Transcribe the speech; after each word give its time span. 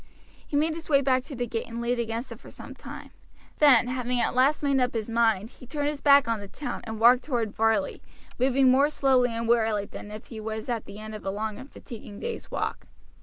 He 0.47 0.57
made 0.57 0.73
his 0.73 0.89
way 0.89 1.01
back 1.03 1.21
to 1.25 1.35
the 1.35 1.45
gate 1.45 1.67
and 1.67 1.79
leaned 1.79 1.99
against 1.99 2.31
it 2.31 2.39
for 2.39 2.49
some 2.49 2.73
time; 2.73 3.11
then, 3.59 3.85
having 3.85 4.19
at 4.19 4.33
last 4.33 4.63
made 4.63 4.79
up 4.79 4.95
his 4.95 5.11
mind, 5.11 5.51
he 5.51 5.67
turned 5.67 5.89
his 5.89 6.01
back 6.01 6.27
on 6.27 6.39
the 6.39 6.47
town 6.47 6.81
and 6.85 6.99
walked 6.99 7.21
toward 7.23 7.51
Varley, 7.53 8.01
moving 8.39 8.71
more 8.71 8.89
slowly 8.89 9.29
and 9.29 9.47
wearily 9.47 9.85
than 9.85 10.09
if 10.09 10.25
he 10.29 10.39
was 10.39 10.69
at 10.69 10.85
the 10.85 10.97
end 10.97 11.13
of 11.13 11.23
a 11.23 11.29
long 11.29 11.59
and 11.59 11.71
fatiguing 11.71 12.19
day's 12.19 12.49
walk. 12.49 12.87